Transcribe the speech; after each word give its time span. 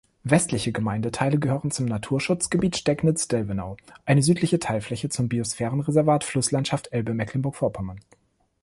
Westliche 0.23 0.71
Gemeindeteile 0.71 1.37
gehören 1.37 1.69
zum 1.69 1.85
Naturschutzgebiet 1.85 2.75
Stecknitz-Delvenau, 2.75 3.77
eine 4.03 4.23
südliche 4.23 4.57
Teilfläche 4.57 5.09
zum 5.09 5.29
Biosphärenreservat 5.29 6.23
Flusslandschaft 6.23 6.91
Elbe-Mecklenburg-Vorpommern. 6.91 7.99